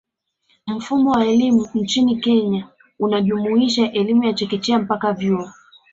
Mfumo 0.67 1.11
wa 1.11 1.27
elimu 1.27 1.67
nchini 1.73 2.15
Kenya 2.15 2.67
unajumuisha 2.99 3.91
elimu 3.91 4.23
ya 4.23 4.33
chekechea 4.33 4.79
mpaka 4.79 5.13
vyuo 5.13 5.49